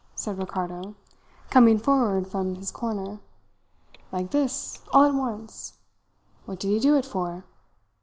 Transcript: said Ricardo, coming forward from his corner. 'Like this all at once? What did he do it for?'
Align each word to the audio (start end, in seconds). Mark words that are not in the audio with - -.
said 0.15 0.35
Ricardo, 0.39 0.95
coming 1.51 1.77
forward 1.77 2.25
from 2.25 2.55
his 2.55 2.71
corner. 2.71 3.19
'Like 4.11 4.31
this 4.31 4.79
all 4.91 5.03
at 5.03 5.13
once? 5.13 5.73
What 6.47 6.59
did 6.59 6.69
he 6.69 6.79
do 6.79 6.95
it 6.97 7.05
for?' 7.05 7.43